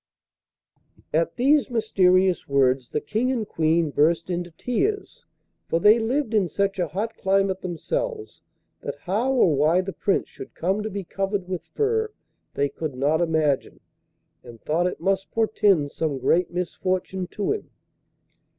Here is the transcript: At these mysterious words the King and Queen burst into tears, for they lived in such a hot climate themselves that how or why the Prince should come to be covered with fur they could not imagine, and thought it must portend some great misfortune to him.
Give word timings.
At 1.13 1.35
these 1.35 1.69
mysterious 1.69 2.47
words 2.49 2.89
the 2.89 3.01
King 3.01 3.31
and 3.31 3.47
Queen 3.47 3.91
burst 3.91 4.31
into 4.31 4.49
tears, 4.49 5.25
for 5.67 5.79
they 5.79 5.99
lived 5.99 6.33
in 6.33 6.47
such 6.47 6.79
a 6.79 6.87
hot 6.87 7.15
climate 7.17 7.61
themselves 7.61 8.41
that 8.81 8.97
how 9.01 9.31
or 9.31 9.53
why 9.55 9.79
the 9.81 9.93
Prince 9.93 10.27
should 10.27 10.55
come 10.55 10.81
to 10.81 10.89
be 10.89 11.03
covered 11.03 11.47
with 11.47 11.65
fur 11.65 12.11
they 12.55 12.67
could 12.67 12.95
not 12.95 13.21
imagine, 13.21 13.79
and 14.43 14.59
thought 14.59 14.87
it 14.87 14.99
must 14.99 15.29
portend 15.29 15.91
some 15.91 16.17
great 16.17 16.49
misfortune 16.49 17.27
to 17.27 17.51
him. 17.51 17.69